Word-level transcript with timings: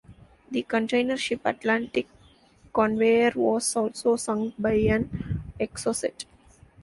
The 0.49 0.63
container 0.63 1.15
ship 1.15 1.41
"Atlantic 1.45 2.07
Conveyor" 2.73 3.33
was 3.35 3.75
also 3.75 4.15
sunk 4.15 4.55
by 4.57 4.73
an 4.73 5.43
"Exocet". 5.59 6.25